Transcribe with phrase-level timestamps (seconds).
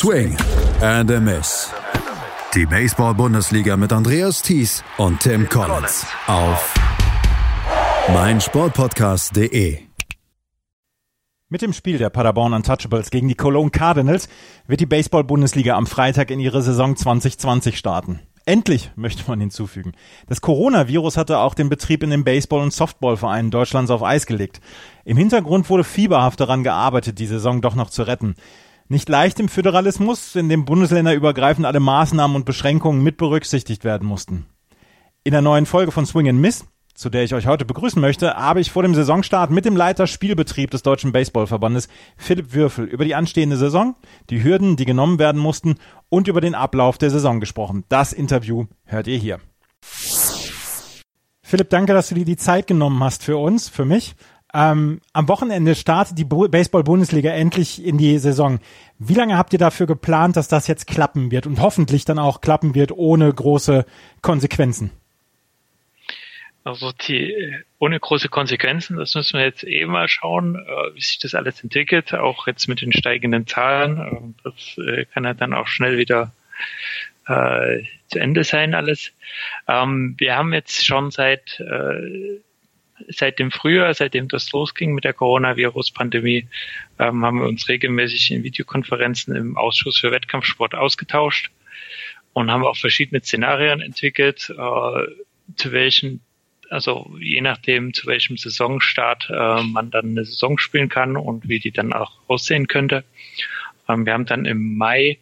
[0.00, 0.34] Swing
[0.80, 1.70] and a Miss.
[2.54, 6.72] Die Baseball-Bundesliga mit Andreas Thies und Tim Collins auf
[8.10, 9.80] meinsportpodcast.de.
[11.50, 14.30] Mit dem Spiel der Paderborn Untouchables gegen die Cologne Cardinals
[14.66, 18.20] wird die Baseball-Bundesliga am Freitag in ihre Saison 2020 starten.
[18.46, 19.92] Endlich, möchte man hinzufügen.
[20.28, 24.62] Das Coronavirus hatte auch den Betrieb in den Baseball- und Softballvereinen Deutschlands auf Eis gelegt.
[25.04, 28.34] Im Hintergrund wurde fieberhaft daran gearbeitet, die Saison doch noch zu retten.
[28.92, 34.46] Nicht leicht im Föderalismus, in dem bundesländerübergreifend alle Maßnahmen und Beschränkungen mit berücksichtigt werden mussten.
[35.22, 36.64] In der neuen Folge von Swing and Miss,
[36.94, 40.08] zu der ich euch heute begrüßen möchte, habe ich vor dem Saisonstart mit dem Leiter
[40.08, 43.94] Spielbetrieb des Deutschen Baseballverbandes, Philipp Würfel, über die anstehende Saison,
[44.28, 45.76] die Hürden, die genommen werden mussten
[46.08, 47.84] und über den Ablauf der Saison gesprochen.
[47.88, 49.38] Das Interview hört ihr hier.
[51.44, 54.16] Philipp, danke, dass du dir die Zeit genommen hast für uns, für mich.
[54.52, 58.58] Ähm, am Wochenende startet die Baseball-Bundesliga endlich in die Saison.
[58.98, 62.40] Wie lange habt ihr dafür geplant, dass das jetzt klappen wird und hoffentlich dann auch
[62.40, 63.84] klappen wird ohne große
[64.22, 64.90] Konsequenzen?
[66.64, 71.18] Also die ohne große Konsequenzen, das müssen wir jetzt eh mal schauen, äh, wie sich
[71.18, 73.98] das alles entwickelt, auch jetzt mit den steigenden Zahlen.
[73.98, 76.32] Äh, das äh, kann ja dann auch schnell wieder
[77.26, 79.12] äh, zu Ende sein alles.
[79.68, 82.40] Ähm, wir haben jetzt schon seit äh,
[83.08, 86.48] seit dem Frühjahr, seitdem das losging mit der Coronavirus-Pandemie,
[86.98, 91.50] ähm, haben wir uns regelmäßig in Videokonferenzen im Ausschuss für Wettkampfsport ausgetauscht
[92.32, 95.06] und haben auch verschiedene Szenarien entwickelt, äh,
[95.56, 96.20] zu welchen,
[96.68, 101.58] also je nachdem, zu welchem Saisonstart äh, man dann eine Saison spielen kann und wie
[101.58, 103.04] die dann auch aussehen könnte.
[103.88, 105.18] Ähm, wir haben dann im Mai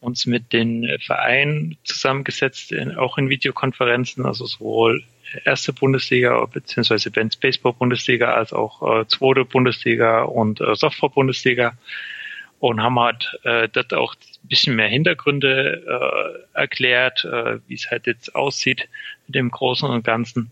[0.00, 5.04] uns mit den Vereinen zusammengesetzt, in, auch in Videokonferenzen, also sowohl
[5.44, 11.76] erste Bundesliga beziehungsweise Benz Baseball Bundesliga als auch äh, zweite Bundesliga und äh, Softball Bundesliga
[12.58, 15.82] und haben halt äh, dort auch ein bisschen mehr Hintergründe
[16.54, 18.88] äh, erklärt, äh, wie es halt jetzt aussieht
[19.26, 20.50] mit dem Großen und Ganzen.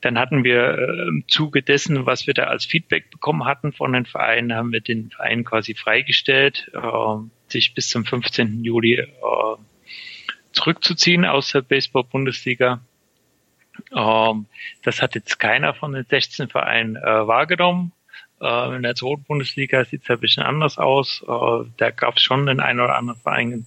[0.00, 3.92] Dann hatten wir äh, im Zuge dessen, was wir da als Feedback bekommen hatten von
[3.92, 7.16] den Vereinen, haben wir den Verein quasi freigestellt, äh,
[7.48, 8.62] sich bis zum 15.
[8.62, 9.06] Juli äh,
[10.52, 12.80] zurückzuziehen aus der Baseball-Bundesliga
[13.90, 17.92] das hat jetzt keiner von den 16 Vereinen äh, wahrgenommen.
[18.40, 21.24] Äh, in der zweiten Bundesliga sieht es ein bisschen anders aus.
[21.26, 23.66] Äh, da gab es schon den einen oder anderen Verein,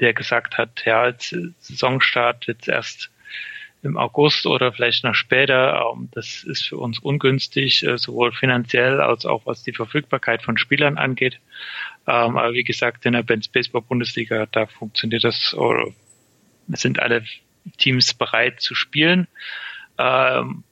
[0.00, 3.10] der gesagt hat, ja, jetzt Saisonstart jetzt erst
[3.82, 5.92] im August oder vielleicht noch später.
[5.94, 10.58] Ähm, das ist für uns ungünstig, äh, sowohl finanziell als auch was die Verfügbarkeit von
[10.58, 11.40] Spielern angeht.
[12.06, 15.86] Ähm, aber wie gesagt, in der Benz Baseball Bundesliga, da funktioniert das, oder
[16.68, 17.24] sind alle
[17.78, 19.26] Teams bereit zu spielen.
[19.98, 20.64] Ähm,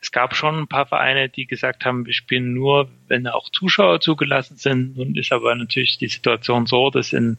[0.00, 4.00] es gab schon ein paar Vereine, die gesagt haben, wir spielen nur, wenn auch Zuschauer
[4.00, 4.96] zugelassen sind.
[4.96, 7.38] Nun ist aber natürlich die Situation so, dass in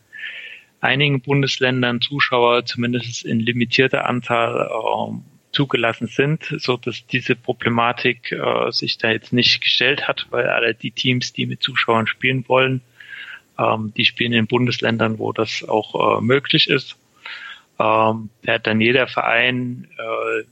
[0.82, 5.18] einigen Bundesländern Zuschauer zumindest in limitierter Anzahl äh,
[5.52, 10.76] zugelassen sind, so dass diese Problematik äh, sich da jetzt nicht gestellt hat, weil alle
[10.76, 12.82] die Teams, die mit Zuschauern spielen wollen,
[13.58, 16.98] ähm, die spielen in Bundesländern, wo das auch äh, möglich ist.
[17.80, 20.44] Ähm, hat dann jeder Verein äh,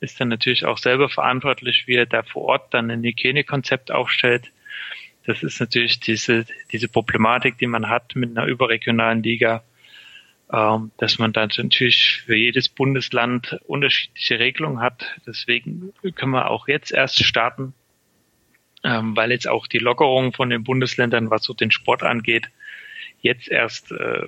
[0.00, 4.50] ist dann natürlich auch selber verantwortlich, wie er da vor Ort dann ein Hygienekonzept aufstellt.
[5.26, 9.62] Das ist natürlich diese, diese Problematik, die man hat mit einer überregionalen Liga,
[10.52, 15.04] ähm, dass man dann natürlich für jedes Bundesland unterschiedliche Regelungen hat.
[15.26, 17.74] Deswegen können wir auch jetzt erst starten,
[18.82, 22.48] ähm, weil jetzt auch die Lockerung von den Bundesländern, was so den Sport angeht,
[23.20, 24.22] jetzt erst äh,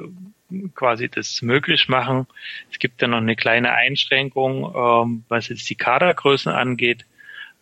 [0.75, 2.27] quasi das möglich machen.
[2.71, 7.05] Es gibt ja noch eine kleine Einschränkung, ähm, was jetzt die Kadergrößen angeht.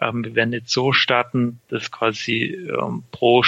[0.01, 3.45] Ähm, wir werden jetzt so starten, dass quasi ähm, pro,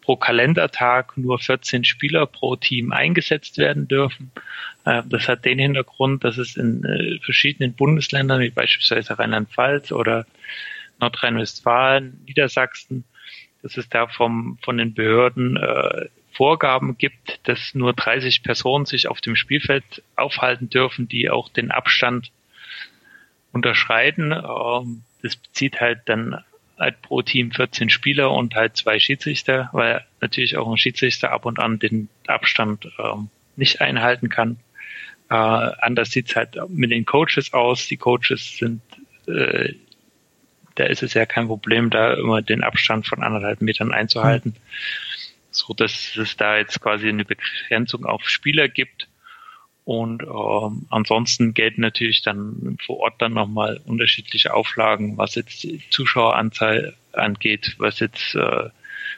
[0.00, 4.30] pro Kalendertag nur 14 Spieler pro Team eingesetzt werden dürfen.
[4.84, 10.26] Äh, das hat den Hintergrund, dass es in äh, verschiedenen Bundesländern, wie beispielsweise Rheinland-Pfalz oder
[11.00, 13.04] Nordrhein-Westfalen, Niedersachsen,
[13.62, 16.06] dass es da vom, von den Behörden äh,
[16.36, 21.70] Vorgaben gibt, dass nur 30 Personen sich auf dem Spielfeld aufhalten dürfen, die auch den
[21.70, 22.30] Abstand
[23.52, 24.32] unterschreiten.
[24.32, 26.44] Ähm, das bezieht halt dann
[26.78, 31.46] halt pro Team 14 Spieler und halt zwei Schiedsrichter, weil natürlich auch ein Schiedsrichter ab
[31.46, 34.58] und an den Abstand ähm, nicht einhalten kann.
[35.30, 37.86] Äh, anders sieht's halt mit den Coaches aus.
[37.86, 38.82] Die Coaches sind,
[39.26, 39.72] äh,
[40.74, 44.50] da ist es ja kein Problem, da immer den Abstand von anderthalb Metern einzuhalten.
[44.50, 45.15] Mhm
[45.56, 49.08] so dass es da jetzt quasi eine Begrenzung auf Spieler gibt.
[49.84, 56.96] Und ähm, ansonsten gelten natürlich dann vor Ort dann nochmal unterschiedliche Auflagen, was jetzt Zuschaueranzahl
[57.12, 58.70] angeht, was jetzt äh,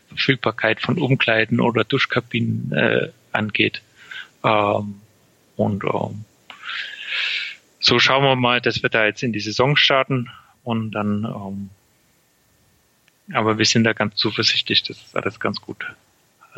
[0.09, 3.81] Verfügbarkeit von Umkleiden oder Duschkabinen äh, angeht.
[4.45, 5.01] Ähm,
[5.57, 6.25] und ähm,
[7.81, 10.31] so schauen wir mal, dass wir da jetzt in die Saison starten
[10.65, 11.71] und dann, ähm,
[13.35, 15.87] aber wir sind da ganz zuversichtlich, dass das alles ganz gut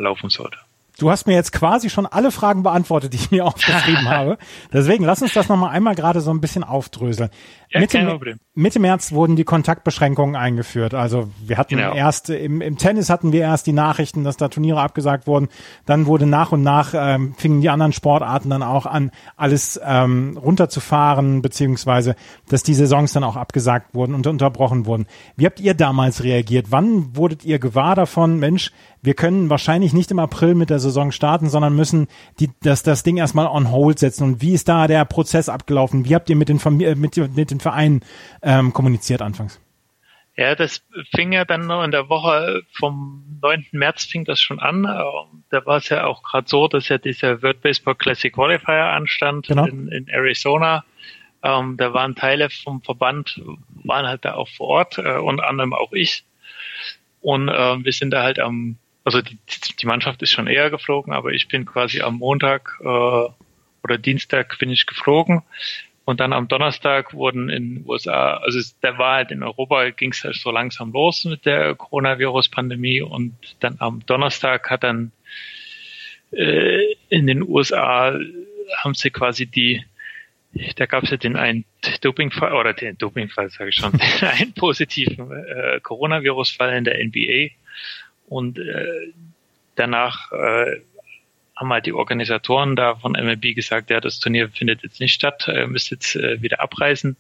[0.02, 0.58] laufen sollte.
[1.00, 4.38] Du hast mir jetzt quasi schon alle Fragen beantwortet, die ich mir aufgeschrieben habe.
[4.73, 7.31] Deswegen lass uns das nochmal einmal gerade so ein bisschen aufdröseln.
[7.73, 8.20] Ja, Mitte,
[8.55, 10.93] Mitte März wurden die Kontaktbeschränkungen eingeführt.
[10.93, 11.94] Also wir hatten genau.
[11.94, 15.49] erst im, im Tennis hatten wir erst die Nachrichten, dass da Turniere abgesagt wurden.
[15.87, 20.37] Dann wurde nach und nach ähm, fingen die anderen Sportarten dann auch an, alles ähm,
[20.37, 22.17] runterzufahren, beziehungsweise
[22.49, 25.06] dass die Saisons dann auch abgesagt wurden und unterbrochen wurden.
[25.37, 26.67] Wie habt ihr damals reagiert?
[26.70, 31.12] Wann wurdet ihr gewahr davon, Mensch, wir können wahrscheinlich nicht im April mit der Saison
[31.12, 32.08] starten, sondern müssen
[32.38, 34.25] die, das, das Ding erstmal on hold setzen.
[34.25, 36.05] Und wie ist da der Prozess abgelaufen?
[36.05, 38.02] Wie habt ihr mit den, Familie, mit, mit den Vereinen
[38.43, 39.61] ähm, kommuniziert anfangs?
[40.37, 40.82] Ja, das
[41.14, 43.67] fing ja dann noch in der Woche vom 9.
[43.73, 44.85] März fing das schon an.
[44.85, 48.87] Ähm, da war es ja auch gerade so, dass ja dieser World Baseball Classic Qualifier
[48.87, 49.67] anstand genau.
[49.67, 50.85] in, in, Arizona.
[51.43, 53.41] Ähm, da waren Teile vom Verband,
[53.85, 56.25] waren halt da auch vor Ort, äh, unter anderem auch ich.
[57.20, 58.79] Und äh, wir sind da halt am
[59.10, 59.38] also die,
[59.80, 64.56] die Mannschaft ist schon eher geflogen, aber ich bin quasi am Montag äh, oder Dienstag
[64.58, 65.42] bin ich geflogen.
[66.04, 70.24] Und dann am Donnerstag wurden in USA, also der war halt in Europa, ging es
[70.24, 75.12] halt so langsam los mit der Coronavirus-Pandemie und dann am Donnerstag hat dann
[76.32, 78.18] äh, in den USA
[78.78, 79.84] haben sie quasi die,
[80.76, 81.64] da gab es ja den einen
[82.00, 87.50] Dopingfall, oder den Dopingfall sage ich schon, den einen positiven äh, Coronavirus-Fall in der NBA
[88.31, 89.12] und äh,
[89.75, 90.81] danach äh,
[91.56, 95.47] haben halt die Organisatoren da von MLB gesagt, ja, das Turnier findet jetzt nicht statt,
[95.49, 97.17] äh, müsst jetzt äh, wieder abreisen.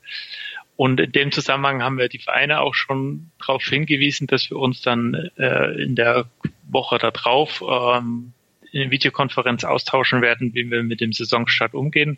[0.76, 4.80] Und in dem Zusammenhang haben wir die Vereine auch schon darauf hingewiesen, dass wir uns
[4.80, 6.24] dann äh, in der
[6.70, 8.32] Woche darauf ähm,
[8.72, 12.16] in Videokonferenz austauschen werden, wie wir mit dem Saisonstart umgehen.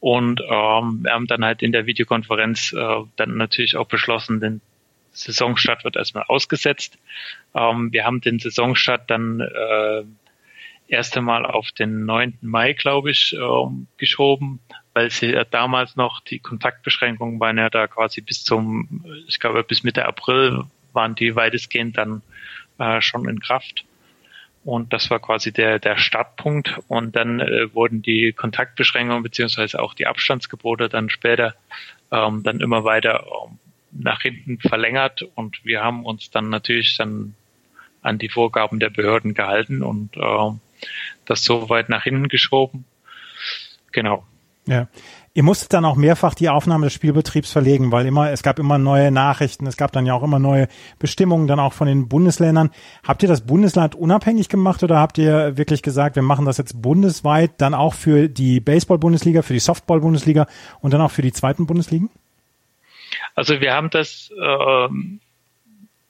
[0.00, 4.60] Und ähm, wir haben dann halt in der Videokonferenz äh, dann natürlich auch beschlossen, den
[5.16, 6.98] Saisonstart wird erstmal ausgesetzt.
[7.54, 10.02] Ähm, wir haben den Saisonstart dann äh,
[10.88, 12.38] erst einmal auf den 9.
[12.42, 14.60] Mai, glaube ich, ähm, geschoben,
[14.94, 19.62] weil sie ja damals noch die Kontaktbeschränkungen waren ja da quasi bis zum, ich glaube
[19.64, 22.22] bis Mitte April waren die weitestgehend dann
[22.78, 23.84] äh, schon in Kraft.
[24.64, 26.80] Und das war quasi der, der Startpunkt.
[26.88, 31.54] Und dann äh, wurden die Kontaktbeschränkungen beziehungsweise auch die Abstandsgebote dann später
[32.10, 33.58] ähm, dann immer weiter ähm,
[33.92, 37.34] nach hinten verlängert und wir haben uns dann natürlich dann
[38.02, 40.50] an die Vorgaben der Behörden gehalten und äh,
[41.24, 42.84] das so weit nach hinten geschoben.
[43.92, 44.24] Genau.
[44.66, 44.88] Ja.
[45.36, 48.78] Ihr musstet dann auch mehrfach die Aufnahme des Spielbetriebs verlegen, weil immer, es gab immer
[48.78, 50.66] neue Nachrichten, es gab dann ja auch immer neue
[50.98, 52.70] Bestimmungen dann auch von den Bundesländern.
[53.06, 56.80] Habt ihr das Bundesland unabhängig gemacht oder habt ihr wirklich gesagt, wir machen das jetzt
[56.80, 60.46] bundesweit dann auch für die Baseball-Bundesliga, für die Softball-Bundesliga
[60.80, 62.08] und dann auch für die zweiten Bundesligen?
[63.36, 65.20] Also wir haben das, ähm,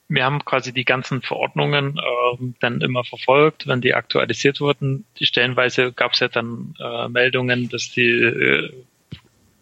[0.07, 5.05] wir haben quasi die ganzen Verordnungen ähm, dann immer verfolgt, wenn die aktualisiert wurden.
[5.19, 8.71] Die stellenweise gab es ja dann äh, Meldungen, dass die äh,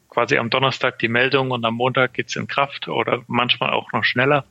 [0.09, 4.03] quasi am Donnerstag die Meldung und am Montag geht's in Kraft oder manchmal auch noch
[4.03, 4.45] schneller.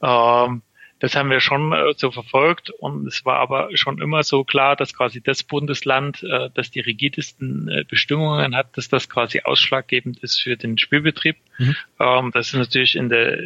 [0.00, 0.62] Ähm,
[1.04, 4.74] das haben wir schon äh, so verfolgt und es war aber schon immer so klar,
[4.74, 10.20] dass quasi das Bundesland, äh, das die rigidesten äh, Bestimmungen hat, dass das quasi ausschlaggebend
[10.20, 11.36] ist für den Spielbetrieb.
[11.58, 11.76] Mhm.
[12.00, 13.38] Ähm, das ist natürlich in der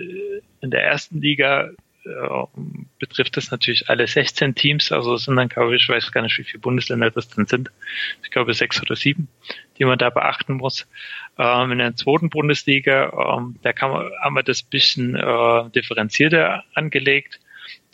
[0.61, 1.71] in der ersten Liga
[2.04, 2.47] äh,
[3.00, 4.92] betrifft das natürlich alle 16 Teams.
[4.92, 7.47] Also es sind dann, glaube ich, ich weiß gar nicht, wie viele Bundesländer das dann
[7.47, 7.71] sind.
[8.23, 9.26] Ich glaube sechs oder sieben,
[9.78, 10.87] die man da beachten muss.
[11.38, 16.64] Ähm, in der zweiten Bundesliga, ähm, da kann man, haben wir das bisschen äh, differenzierter
[16.75, 17.40] angelegt,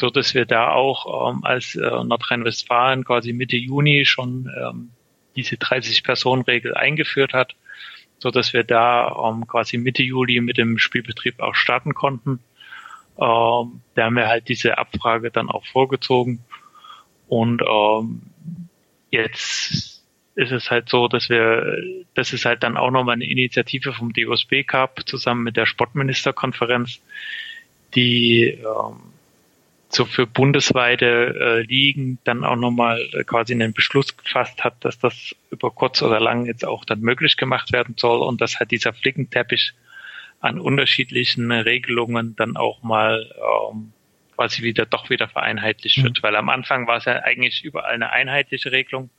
[0.01, 4.91] so dass wir da auch ähm, als äh, Nordrhein-Westfalen quasi Mitte Juni schon ähm,
[5.37, 7.55] diese 30-Personen-Regel eingeführt hat,
[8.19, 12.41] so dass wir da ähm, quasi Mitte Juli mit dem Spielbetrieb auch starten konnten.
[13.17, 16.45] Ähm, da haben wir halt diese Abfrage dann auch vorgezogen.
[17.29, 18.23] Und ähm,
[19.11, 20.03] jetzt
[20.35, 21.79] ist es halt so, dass wir,
[22.15, 27.01] dass es halt dann auch nochmal eine Initiative vom DOSB gab, zusammen mit der Sportministerkonferenz,
[27.95, 29.14] die ähm,
[29.95, 34.99] so für bundesweite äh, Ligen dann auch nochmal äh, quasi einen Beschluss gefasst hat, dass
[34.99, 38.71] das über kurz oder lang jetzt auch dann möglich gemacht werden soll und dass halt
[38.71, 39.73] dieser Flickenteppich
[40.41, 43.33] an unterschiedlichen Regelungen dann auch mal
[43.73, 43.93] ähm,
[44.35, 46.19] quasi wieder doch wieder vereinheitlicht wird.
[46.19, 46.23] Mhm.
[46.23, 49.11] Weil am Anfang war es ja eigentlich überall eine einheitliche Regelung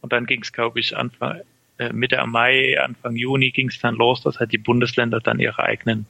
[0.00, 1.40] und dann ging es, glaube ich, Anfang,
[1.78, 5.62] äh, Mitte Mai, Anfang Juni ging es dann los, dass halt die Bundesländer dann ihre
[5.62, 6.06] eigenen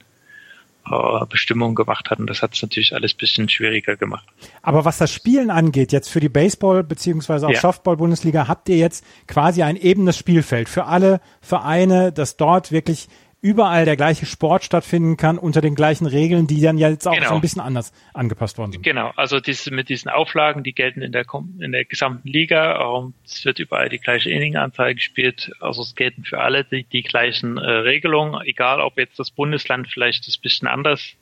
[0.89, 2.19] äh, Bestimmungen gemacht hat.
[2.19, 4.27] Und das hat es natürlich alles bisschen schwieriger gemacht.
[4.61, 7.59] Aber was das Spielen angeht, jetzt für die Baseball- beziehungsweise auch ja.
[7.59, 13.07] Softball-Bundesliga, habt ihr jetzt quasi ein ebenes Spielfeld für alle Vereine, dass dort wirklich
[13.41, 17.29] überall der gleiche Sport stattfinden kann unter den gleichen Regeln, die dann jetzt auch genau.
[17.29, 18.83] so ein bisschen anders angepasst worden sind.
[18.83, 21.25] Genau, also diese, mit diesen Auflagen, die gelten in der,
[21.59, 23.11] in der gesamten Liga.
[23.25, 25.51] Es wird überall die gleiche Inninganzahl gespielt.
[25.59, 29.87] Also es gelten für alle die, die gleichen äh, Regelungen, egal ob jetzt das Bundesland
[29.87, 31.13] vielleicht das bisschen anders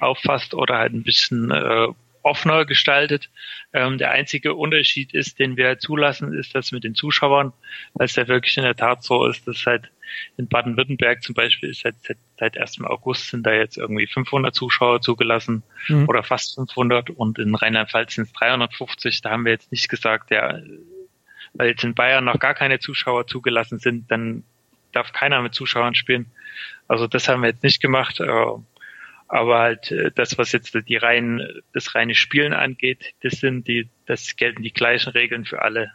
[0.00, 1.86] auffasst oder halt ein bisschen äh,
[2.22, 3.30] offener gestaltet.
[3.72, 7.52] Ähm, der einzige Unterschied ist, den wir zulassen, ist das mit den Zuschauern,
[7.94, 9.90] weil es ja wirklich in der Tat so ist, dass halt
[10.36, 12.82] in Baden-Württemberg zum Beispiel ist seit, seit, seit 1.
[12.82, 16.08] August sind da jetzt irgendwie 500 Zuschauer zugelassen mhm.
[16.08, 19.20] oder fast 500 und in Rheinland-Pfalz sind es 350.
[19.22, 20.58] Da haben wir jetzt nicht gesagt, ja,
[21.54, 24.44] weil jetzt in Bayern noch gar keine Zuschauer zugelassen sind, dann
[24.92, 26.30] darf keiner mit Zuschauern spielen.
[26.88, 28.20] Also das haben wir jetzt nicht gemacht.
[28.20, 28.26] Äh,
[29.28, 31.42] aber halt äh, das, was jetzt die rein,
[31.72, 35.90] das reine Spielen angeht, das sind die, das gelten die gleichen Regeln für alle,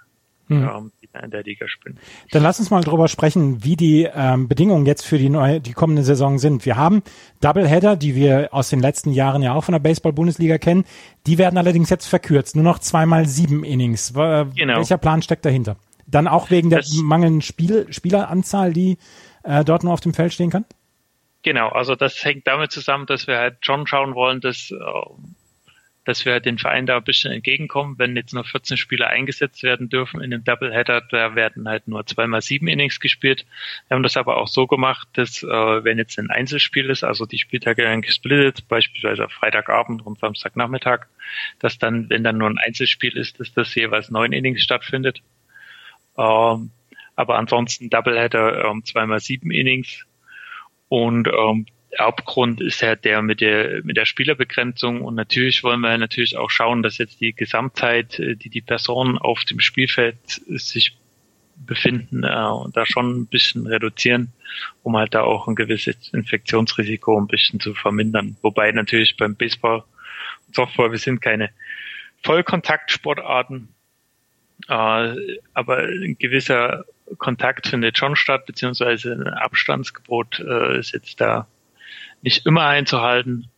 [0.47, 0.63] hm.
[0.63, 1.99] ähm, die in der Liga spielen.
[2.31, 5.73] Dann lass uns mal drüber sprechen, wie die ähm, Bedingungen jetzt für die neue, die
[5.73, 6.65] kommende Saison sind.
[6.65, 7.01] Wir haben
[7.41, 10.85] Doubleheader, die wir aus den letzten Jahren ja auch von der Baseball-Bundesliga kennen.
[11.25, 14.13] Die werden allerdings jetzt verkürzt, nur noch zweimal sieben Innings.
[14.13, 14.47] Genau.
[14.55, 15.77] Welcher Plan steckt dahinter?
[16.05, 18.97] Dann auch wegen der das, mangelnden Spiel, Spieleranzahl, die
[19.43, 20.65] äh, dort nur auf dem Feld stehen kann?
[21.43, 25.35] Genau, also das hängt damit zusammen, dass wir halt schon schauen wollen, dass, ähm,
[26.07, 27.99] dass wir den Verein da ein bisschen entgegenkommen.
[27.99, 32.05] Wenn jetzt nur 14 Spieler eingesetzt werden dürfen in dem Doubleheader, da werden halt nur
[32.05, 33.45] zweimal sieben Innings gespielt.
[33.89, 37.25] Wir haben das aber auch so gemacht, dass äh, wenn jetzt ein Einzelspiel ist, also
[37.25, 41.07] die Spieltage dann gesplittet, beispielsweise Freitagabend und Samstagnachmittag,
[41.59, 45.21] dass dann, wenn dann nur ein Einzelspiel ist, dass das jeweils neun Innings stattfindet.
[46.17, 46.71] Ähm,
[47.17, 50.05] aber ansonsten Doubleheader ähm, zweimal sieben Innings
[50.87, 51.65] und ähm,
[51.97, 56.49] Hauptgrund ist ja der mit der mit der Spielerbegrenzung und natürlich wollen wir natürlich auch
[56.49, 60.97] schauen, dass jetzt die Gesamtzeit, äh, die die Personen auf dem Spielfeld sich
[61.65, 64.33] befinden, äh, und da schon ein bisschen reduzieren,
[64.83, 68.37] um halt da auch ein gewisses Infektionsrisiko ein bisschen zu vermindern.
[68.41, 69.83] Wobei natürlich beim Baseball
[70.47, 71.49] und Softball, wir sind keine
[72.23, 73.69] Vollkontaktsportarten,
[74.67, 75.15] äh,
[75.53, 76.85] aber ein gewisser
[77.17, 81.47] Kontakt findet schon statt, beziehungsweise ein Abstandsgebot äh, ist jetzt da
[82.21, 83.49] nicht immer einzuhalten.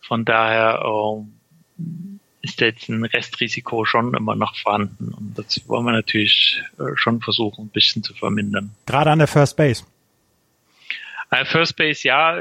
[0.00, 1.82] Von daher äh,
[2.42, 7.20] ist jetzt ein Restrisiko schon immer noch vorhanden und das wollen wir natürlich äh, schon
[7.20, 8.70] versuchen, ein bisschen zu vermindern.
[8.86, 9.84] Gerade an der First Base.
[11.30, 12.40] An der First Base, ja.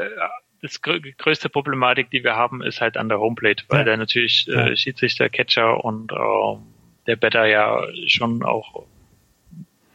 [0.61, 3.83] Das größte Problematik, die wir haben, ist halt an der Homeplate, weil ja.
[3.85, 4.75] da natürlich äh, ja.
[4.75, 6.57] Schiedsrichter, Catcher und äh,
[7.05, 8.85] der Better ja schon auch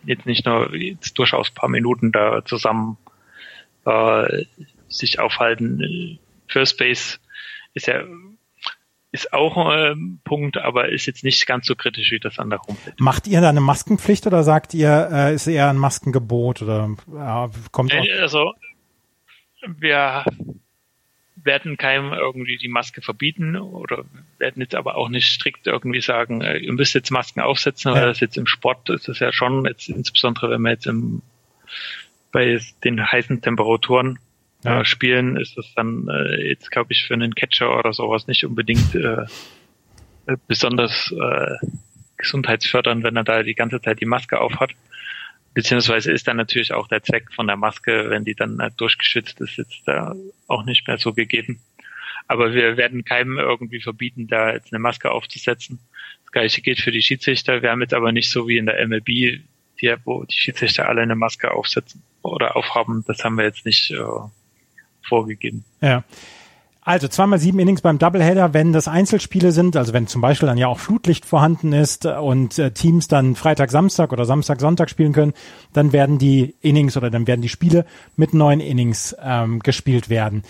[0.04, 2.98] jetzt nicht nur jetzt durchaus paar Minuten da zusammen
[3.84, 4.44] äh,
[4.90, 6.18] sich aufhalten.
[6.48, 7.18] First Base
[7.72, 8.04] ist ja
[9.12, 12.60] ist auch ein Punkt, aber ist jetzt nicht ganz so kritisch wie das an der
[12.60, 12.94] Homepage.
[12.98, 17.50] Macht ihr da eine Maskenpflicht oder sagt ihr, äh, ist eher ein Maskengebot oder ja,
[17.72, 18.04] kommt auch?
[18.20, 18.54] Also
[19.66, 20.24] wir
[21.44, 24.04] werden keinem irgendwie die Maske verbieten oder
[24.38, 28.02] werden jetzt aber auch nicht strikt irgendwie sagen, äh, ihr müsst jetzt Masken aufsetzen, weil
[28.02, 28.06] ja.
[28.06, 31.22] das jetzt im Sport ist das ja schon, jetzt insbesondere wenn wir jetzt im,
[32.30, 34.18] bei den heißen Temperaturen
[34.64, 34.80] ja.
[34.80, 38.44] äh, spielen, ist das dann äh, jetzt, glaube ich, für einen Catcher oder sowas nicht
[38.44, 39.26] unbedingt äh,
[40.46, 41.66] besonders äh,
[42.16, 44.72] gesundheitsfördernd, wenn er da die ganze Zeit die Maske aufhat.
[45.52, 49.40] Beziehungsweise ist dann natürlich auch der Zweck von der Maske, wenn die dann halt durchgeschützt
[49.40, 50.14] ist, jetzt da
[50.46, 51.60] auch nicht mehr so gegeben.
[52.28, 55.80] Aber wir werden keinem irgendwie verbieten, da jetzt eine Maske aufzusetzen.
[56.22, 57.62] Das gleiche gilt für die Schiedsrichter.
[57.62, 59.06] Wir haben jetzt aber nicht so wie in der MLB,
[59.80, 63.02] die, wo die Schiedsrichter alle eine Maske aufsetzen oder aufhaben.
[63.08, 63.96] Das haben wir jetzt nicht äh,
[65.08, 65.64] vorgegeben.
[65.80, 66.04] Ja.
[66.82, 70.56] Also zweimal sieben Innings beim Doubleheader, wenn das Einzelspiele sind, also wenn zum Beispiel dann
[70.56, 75.12] ja auch Flutlicht vorhanden ist und äh, Teams dann Freitag, Samstag oder Samstag, Sonntag spielen
[75.12, 75.34] können,
[75.74, 77.84] dann werden die Innings oder dann werden die Spiele
[78.16, 80.42] mit neun Innings ähm, gespielt werden.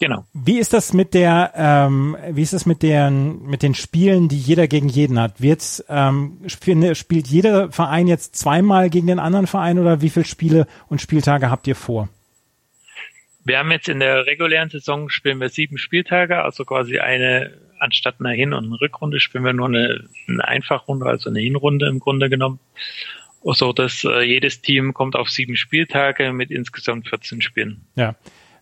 [0.00, 0.24] Genau.
[0.32, 4.36] Wie ist das mit der, ähm, wie ist das mit den mit den Spielen, die
[4.36, 5.40] jeder gegen jeden hat?
[5.40, 10.66] Wird's, ähm, spielt jeder Verein jetzt zweimal gegen den anderen Verein oder wie viele Spiele
[10.88, 12.08] und Spieltage habt ihr vor?
[13.44, 18.16] Wir haben jetzt in der regulären Saison spielen wir sieben Spieltage, also quasi eine, anstatt
[18.20, 22.30] einer Hin- und Rückrunde spielen wir nur eine, eine Einfachrunde, also eine Hinrunde im Grunde
[22.30, 22.60] genommen.
[23.44, 27.84] So dass äh, jedes Team kommt auf sieben Spieltage mit insgesamt 14 Spielen.
[27.96, 28.14] Ja.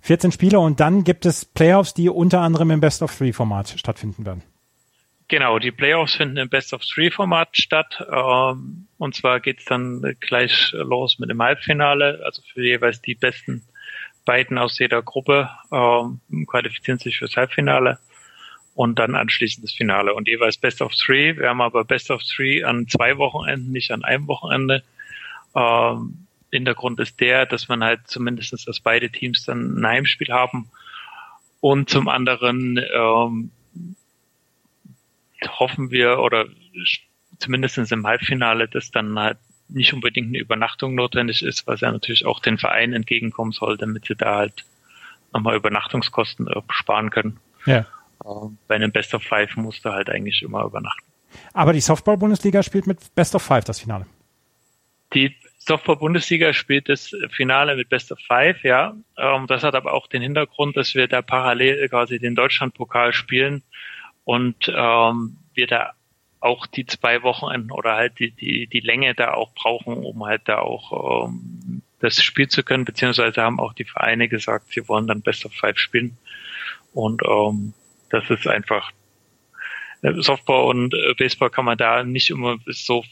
[0.02, 3.74] 14 Spiele und dann gibt es Playoffs, die unter anderem im Best of Three Format
[3.78, 4.42] stattfinden werden.
[5.28, 8.04] Genau, die Playoffs finden im Best of Three Format statt.
[8.10, 13.62] Ähm, und zwar geht's dann gleich los mit dem Halbfinale, also für jeweils die besten
[14.30, 17.98] beiden aus jeder Gruppe äh, qualifizieren sich fürs Halbfinale
[18.76, 21.36] und dann anschließend das Finale und jeweils Best of Three.
[21.36, 24.84] Wir haben aber Best of Three an zwei Wochenenden, nicht an einem Wochenende.
[25.56, 30.70] Ähm, Hintergrund ist der, dass man halt zumindestens, dass beide Teams dann ein Heimspiel haben
[31.58, 33.50] und zum anderen ähm,
[35.58, 36.46] hoffen wir oder
[37.40, 39.38] zumindestens im Halbfinale, dass dann halt
[39.72, 44.06] nicht unbedingt eine Übernachtung notwendig ist, was ja natürlich auch den Verein entgegenkommen soll, damit
[44.06, 44.64] sie da halt
[45.32, 47.38] nochmal Übernachtungskosten sparen können.
[47.66, 47.86] Ja.
[48.24, 51.06] Ähm, bei einem Best of Five musst du halt eigentlich immer übernachten.
[51.52, 54.06] Aber die Softball-Bundesliga spielt mit Best of Five das Finale.
[55.14, 58.94] Die Softball-Bundesliga spielt das Finale mit Best of Five, ja.
[59.16, 63.62] Ähm, das hat aber auch den Hintergrund, dass wir da parallel quasi den Deutschlandpokal spielen
[64.24, 65.92] und ähm, wir da
[66.40, 70.42] auch die zwei Wochenenden oder halt die, die, die Länge da auch brauchen, um halt
[70.46, 75.06] da auch ähm, das Spiel zu können, beziehungsweise haben auch die Vereine gesagt, sie wollen
[75.06, 76.16] dann Best of Five spielen.
[76.92, 77.74] Und ähm,
[78.08, 78.90] das ist einfach
[80.02, 83.04] äh, Softball und äh, Baseball kann man da nicht immer so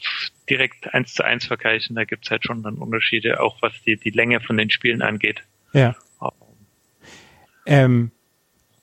[0.49, 1.95] direkt eins zu eins vergleichen.
[1.95, 5.43] Da gibt's halt schon dann Unterschiede, auch was die, die Länge von den Spielen angeht.
[5.73, 5.95] Ja.
[7.65, 8.11] Ähm,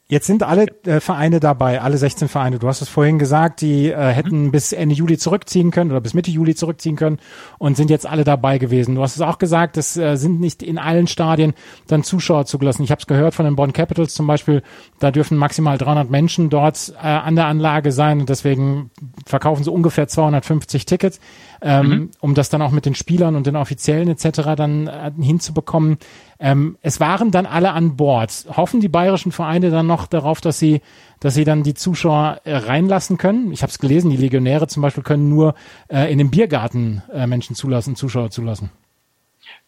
[0.08, 2.60] Jetzt sind alle äh, Vereine dabei, alle 16 Vereine.
[2.60, 4.50] Du hast es vorhin gesagt, die äh, hätten mhm.
[4.52, 7.18] bis Ende Juli zurückziehen können oder bis Mitte Juli zurückziehen können
[7.58, 8.94] und sind jetzt alle dabei gewesen.
[8.94, 11.54] Du hast es auch gesagt, es äh, sind nicht in allen Stadien
[11.88, 12.84] dann Zuschauer zugelassen.
[12.84, 14.62] Ich habe es gehört von den Bonn Capitals zum Beispiel,
[15.00, 18.92] da dürfen maximal 300 Menschen dort äh, an der Anlage sein und deswegen
[19.26, 21.18] verkaufen sie ungefähr 250 Tickets,
[21.66, 22.10] ähm, mhm.
[22.20, 24.54] um das dann auch mit den Spielern und den Offiziellen etc.
[24.56, 25.98] dann äh, hinzubekommen.
[26.38, 28.46] Ähm, es waren dann alle an Bord.
[28.56, 30.80] Hoffen die bayerischen Vereine dann noch darauf, dass sie,
[31.18, 33.52] dass sie dann die Zuschauer äh, reinlassen können?
[33.52, 35.56] Ich habe es gelesen, die Legionäre zum Beispiel können nur
[35.88, 38.70] äh, in dem Biergarten äh, Menschen zulassen, Zuschauer zulassen.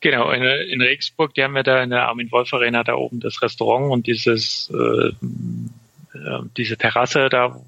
[0.01, 3.19] Genau, in, in Regensburg, die haben wir da in der Armin Wolf Arena da oben
[3.19, 5.11] das Restaurant und dieses äh,
[6.15, 7.61] äh, diese Terrasse da,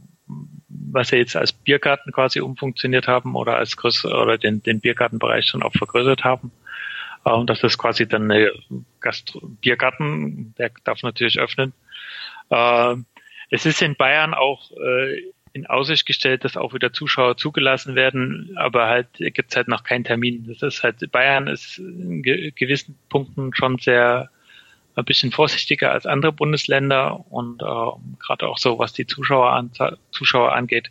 [0.93, 5.47] was wir jetzt als Biergarten quasi umfunktioniert haben oder als größer oder den, den Biergartenbereich
[5.47, 6.53] schon auch vergrößert haben.
[7.25, 8.51] Und das ist quasi dann eine
[9.01, 11.73] Gast Biergarten, der darf natürlich öffnen.
[12.51, 13.07] Ähm,
[13.51, 15.23] es ist in Bayern auch äh,
[15.53, 19.83] in Aussicht gestellt, dass auch wieder Zuschauer zugelassen werden, aber halt gibt es halt noch
[19.83, 20.47] keinen Termin.
[20.47, 24.31] Das ist halt, Bayern ist in gewissen Punkten schon sehr
[24.97, 29.69] ein bisschen vorsichtiger als andere Bundesländer und äh, gerade auch so, was die Zuschauer,
[30.11, 30.91] Zuschauer angeht.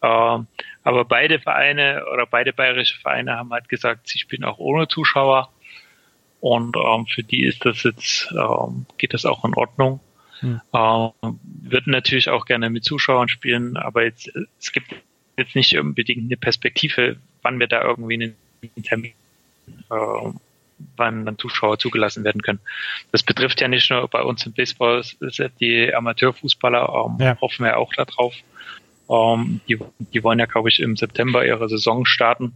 [0.00, 0.38] Äh,
[0.84, 5.50] aber beide Vereine oder beide bayerische Vereine haben halt gesagt, sie spielen auch ohne Zuschauer.
[6.40, 10.00] Und ähm, für die ist das jetzt, ähm, geht das auch in Ordnung.
[10.40, 10.60] Hm.
[10.72, 14.94] Ähm, würden natürlich auch gerne mit Zuschauern spielen, aber jetzt, es gibt
[15.36, 19.12] jetzt nicht unbedingt eine Perspektive, wann wir da irgendwie einen Termin,
[19.90, 20.32] äh,
[20.96, 22.60] wann dann Zuschauer zugelassen werden können.
[23.12, 25.02] Das betrifft ja nicht nur bei uns im Baseball,
[25.60, 27.40] die Amateurfußballer ähm, ja.
[27.40, 28.34] hoffen wir auch darauf.
[29.10, 29.78] Ähm, die,
[30.12, 32.54] die wollen ja, glaube ich, im September ihre Saison starten.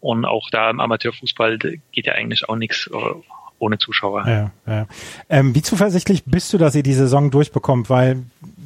[0.00, 2.96] Und auch da im Amateurfußball geht ja eigentlich auch nichts äh,
[3.58, 4.26] ohne Zuschauer.
[4.26, 4.86] Ja, ja.
[5.28, 7.88] Ähm, wie zuversichtlich bist du, dass ihr die Saison durchbekommt?
[7.88, 8.24] Weil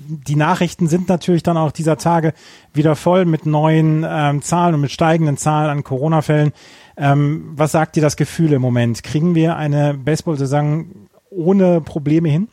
[0.09, 2.33] die Nachrichten sind natürlich dann auch dieser Tage
[2.73, 6.53] wieder voll mit neuen ähm, Zahlen und mit steigenden Zahlen an Corona-Fällen.
[6.97, 9.03] Ähm, was sagt dir das Gefühl im Moment?
[9.03, 12.49] Kriegen wir eine Baseball-Saison ohne Probleme hin?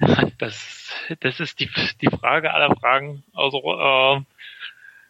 [0.38, 3.22] Das, das ist die, die Frage aller Fragen.
[3.32, 4.20] Also äh,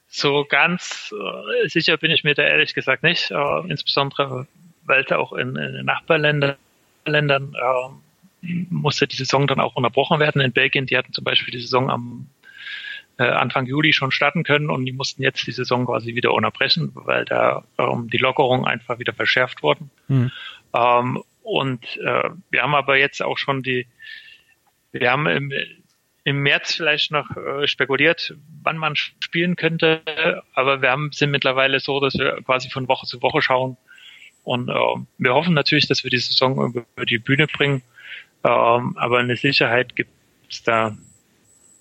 [0.07, 4.47] so ganz äh, sicher bin ich mir da ehrlich gesagt nicht, äh, insbesondere
[4.87, 6.57] weil es auch in, in Nachbarländern
[7.07, 10.41] Ländern, äh, musste die Saison dann auch unterbrochen werden.
[10.41, 12.27] In Belgien, die hatten zum Beispiel die Saison am
[13.19, 16.91] äh, Anfang Juli schon starten können und die mussten jetzt die Saison quasi wieder unterbrechen,
[16.95, 19.91] weil da ähm, die Lockerungen einfach wieder verschärft wurden.
[20.09, 20.33] Mhm.
[20.75, 23.87] Ähm, und äh, wir haben aber jetzt auch schon die,
[24.93, 25.53] wir haben im,
[26.25, 30.03] im März vielleicht noch äh, spekuliert, wann man spielen könnte,
[30.55, 33.77] aber wir haben, sind mittlerweile so, dass wir quasi von Woche zu Woche schauen
[34.43, 34.75] und äh,
[35.19, 37.83] wir hoffen natürlich, dass wir die Saison über die Bühne bringen,
[38.43, 40.11] ähm, aber eine Sicherheit gibt
[40.51, 40.97] es da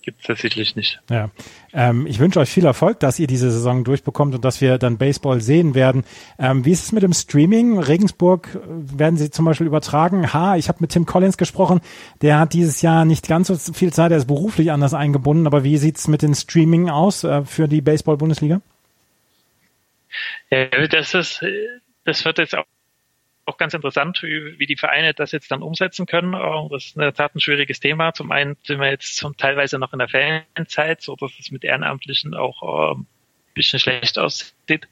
[0.04, 1.00] gibt es tatsächlich nicht.
[1.10, 1.30] Ja,
[1.72, 4.98] ähm, ich wünsche euch viel Erfolg, dass ihr diese Saison durchbekommt und dass wir dann
[4.98, 6.04] Baseball sehen werden.
[6.38, 7.78] Ähm, wie ist es mit dem Streaming?
[7.78, 8.58] Regensburg äh,
[8.98, 10.32] werden sie zum Beispiel übertragen.
[10.32, 11.80] Ha, ich habe mit Tim Collins gesprochen.
[12.22, 15.46] Der hat dieses Jahr nicht ganz so viel Zeit, er ist beruflich anders eingebunden.
[15.46, 18.60] Aber wie sieht's mit den Streaming aus äh, für die Baseball-Bundesliga?
[20.50, 21.44] Ja, das ist,
[22.04, 22.64] das wird jetzt auch
[23.46, 26.32] auch ganz interessant, wie, wie die Vereine das jetzt dann umsetzen können.
[26.70, 28.14] Das ist in der Tat ein schwieriges Thema.
[28.14, 31.64] Zum einen sind wir jetzt zum, teilweise noch in der Ferienzeit, so dass es mit
[31.64, 33.06] Ehrenamtlichen auch ähm,
[33.54, 34.88] bisschen schlecht aussieht.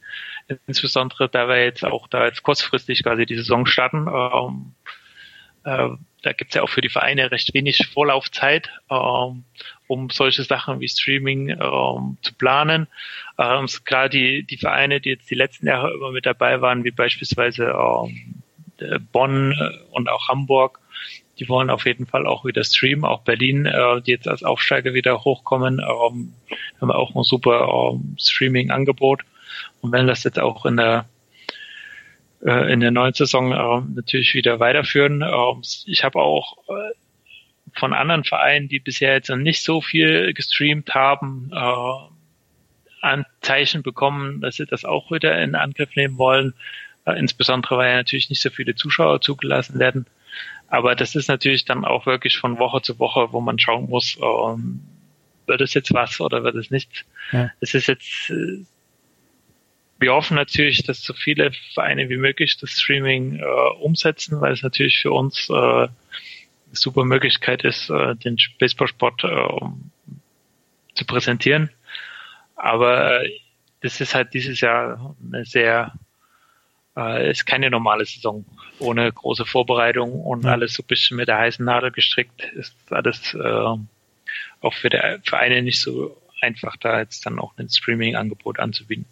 [0.66, 4.06] Insbesondere da wir jetzt auch da jetzt kurzfristig quasi die Saison starten.
[4.08, 4.74] Ähm,
[5.64, 9.44] äh, da gibt's ja auch für die Vereine recht wenig Vorlaufzeit, ähm,
[9.88, 12.86] um solche Sachen wie Streaming ähm, zu planen.
[13.38, 16.90] Ähm, Gerade die, die Vereine, die jetzt die letzten Jahre immer mit dabei waren, wie
[16.90, 18.41] beispielsweise ähm,
[19.12, 20.80] Bonn äh, und auch Hamburg,
[21.38, 23.04] die wollen auf jeden Fall auch wieder streamen.
[23.04, 26.34] Auch Berlin, äh, die jetzt als Aufsteiger wieder hochkommen, ähm,
[26.80, 29.22] haben auch ein super ähm, Streaming-Angebot.
[29.80, 31.06] Und wenn das jetzt auch in der
[32.44, 35.22] äh, in der neuen Saison äh, natürlich wieder weiterführen.
[35.22, 35.54] Äh,
[35.86, 36.94] ich habe auch äh,
[37.74, 42.12] von anderen Vereinen, die bisher jetzt noch nicht so viel gestreamt haben, äh,
[43.00, 46.54] Anzeichen bekommen, dass sie das auch wieder in Angriff nehmen wollen.
[47.04, 50.06] Äh, insbesondere weil ja natürlich nicht so viele Zuschauer zugelassen werden.
[50.68, 54.16] Aber das ist natürlich dann auch wirklich von Woche zu Woche, wo man schauen muss,
[54.22, 54.80] ähm,
[55.46, 57.04] wird es jetzt was oder wird es nicht.
[57.32, 57.50] Ja.
[57.60, 58.64] Es ist jetzt äh,
[60.02, 63.44] wir hoffen natürlich, dass so viele Vereine wie möglich das Streaming äh,
[63.80, 65.90] umsetzen, weil es natürlich für uns äh, eine
[66.72, 69.48] super Möglichkeit ist, äh, den Baseballsport äh,
[70.94, 71.70] zu präsentieren.
[72.56, 73.20] Aber
[73.80, 75.92] das ist halt dieses Jahr eine sehr,
[76.96, 78.44] äh, ist keine normale Saison
[78.78, 82.42] ohne große Vorbereitung und alles so ein bisschen mit der heißen Nadel gestrickt.
[82.54, 83.76] Ist alles äh,
[84.60, 89.06] auch für die Vereine nicht so einfach, da jetzt dann auch ein Streaming-Angebot anzubieten.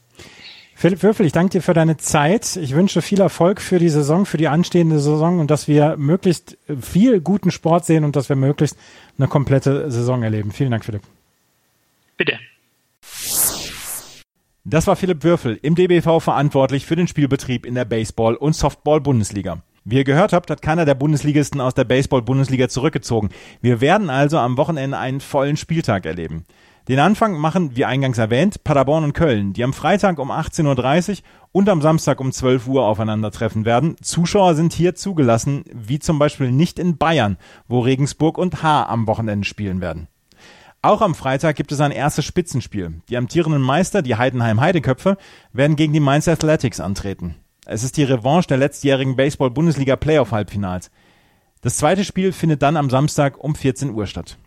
[0.75, 2.57] Philipp Würfel, ich danke dir für deine Zeit.
[2.57, 6.57] Ich wünsche viel Erfolg für die Saison, für die anstehende Saison und dass wir möglichst
[6.81, 8.79] viel guten Sport sehen und dass wir möglichst
[9.19, 10.53] eine komplette Saison erleben.
[10.53, 11.03] Vielen Dank, Philipp.
[12.17, 12.39] Bitte.
[14.71, 19.65] Das war Philipp Würfel, im DBV verantwortlich für den Spielbetrieb in der Baseball- und Softball-Bundesliga.
[19.85, 23.31] Wie ihr gehört habt, hat keiner der Bundesligisten aus der Baseball-Bundesliga zurückgezogen.
[23.61, 26.45] Wir werden also am Wochenende einen vollen Spieltag erleben.
[26.87, 31.17] Den Anfang machen, wie eingangs erwähnt, Paderborn und Köln, die am Freitag um 18.30 Uhr
[31.51, 33.97] und am Samstag um 12 Uhr aufeinandertreffen werden.
[34.01, 39.09] Zuschauer sind hier zugelassen, wie zum Beispiel nicht in Bayern, wo Regensburg und Haar am
[39.09, 40.07] Wochenende spielen werden.
[40.83, 43.03] Auch am Freitag gibt es ein erstes Spitzenspiel.
[43.11, 45.19] Die amtierenden Meister, die Heidenheim Heideköpfe,
[45.53, 47.37] werden gegen die Mainz Athletics antreten.
[47.67, 50.91] Es ist die Revanche der letztjährigen Baseball-Bundesliga Playoff-Halbfinals.
[51.61, 54.39] Das zweite Spiel findet dann am Samstag um 14 Uhr statt.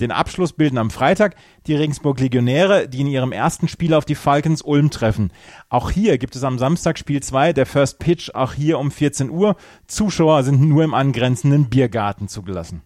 [0.00, 1.36] Den Abschluss bilden am Freitag
[1.68, 5.30] die Regensburg Legionäre, die in ihrem ersten Spiel auf die Falcons Ulm treffen.
[5.68, 9.30] Auch hier gibt es am Samstag Spiel 2, der First Pitch, auch hier um 14
[9.30, 9.54] Uhr.
[9.86, 12.82] Zuschauer sind nur im angrenzenden Biergarten zugelassen.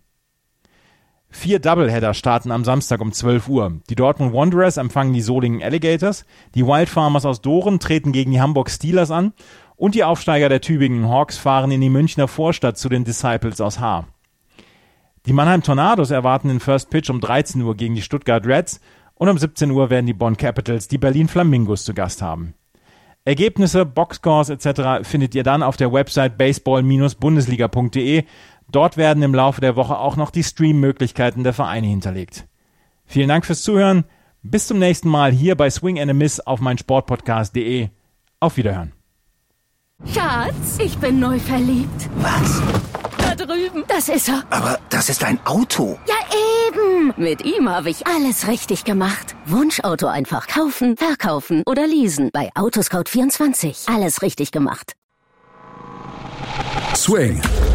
[1.36, 3.72] Vier Doubleheader starten am Samstag um 12 Uhr.
[3.90, 8.40] Die Dortmund Wanderers empfangen die Solingen Alligators, die Wild Farmers aus Doren treten gegen die
[8.40, 9.32] Hamburg Steelers an
[9.74, 13.80] und die Aufsteiger der Tübingen Hawks fahren in die Münchner Vorstadt zu den Disciples aus
[13.80, 14.06] Haar.
[15.26, 18.80] Die Mannheim Tornados erwarten den First Pitch um 13 Uhr gegen die Stuttgart Reds
[19.16, 22.54] und um 17 Uhr werden die Bonn Capitals die Berlin Flamingos zu Gast haben.
[23.26, 25.02] Ergebnisse, Boxscores etc.
[25.02, 28.24] findet ihr dann auf der Website baseball-bundesliga.de.
[28.70, 32.46] Dort werden im Laufe der Woche auch noch die Streammöglichkeiten der Vereine hinterlegt.
[33.04, 34.04] Vielen Dank fürs Zuhören.
[34.42, 37.88] Bis zum nächsten Mal hier bei Swing and a Miss auf meinsportpodcast.de.
[38.40, 38.92] Auf Wiederhören.
[40.12, 42.10] Schatz, ich bin neu verliebt.
[42.16, 42.62] Was?
[43.46, 43.84] drüben.
[43.88, 44.44] Das ist er.
[44.50, 45.98] Aber das ist ein Auto.
[46.06, 46.14] Ja,
[46.68, 47.12] eben.
[47.16, 49.34] Mit ihm habe ich alles richtig gemacht.
[49.46, 52.30] Wunschauto einfach kaufen, verkaufen oder leasen.
[52.32, 53.92] Bei Autoscout24.
[53.92, 54.94] Alles richtig gemacht.
[56.94, 57.40] Swing